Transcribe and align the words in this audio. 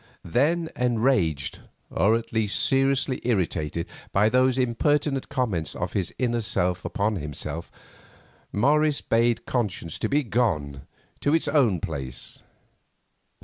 Then 0.25 0.71
enraged, 0.75 1.59
or 1.91 2.15
at 2.15 2.33
least 2.33 2.59
seriously 2.65 3.21
irritated, 3.23 3.85
by 4.11 4.29
these 4.29 4.57
impertinent 4.57 5.29
comments 5.29 5.75
of 5.75 5.93
his 5.93 6.11
inner 6.17 6.41
self 6.41 6.83
upon 6.83 7.17
himself, 7.17 7.69
Morris 8.51 8.99
bade 9.01 9.45
Conscience 9.45 9.99
to 9.99 10.09
be 10.09 10.23
gone 10.23 10.87
to 11.19 11.35
its 11.35 11.47
own 11.47 11.79
place. 11.79 12.39